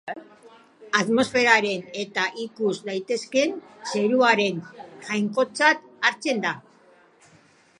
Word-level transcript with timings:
Atmosferaren 0.99 1.83
eta 2.03 2.23
ikus 2.45 2.73
daitekeen 2.87 3.53
zeruaren 3.91 4.65
jainkotzat 5.11 5.85
hartzen 6.09 6.43
da. 6.47 6.57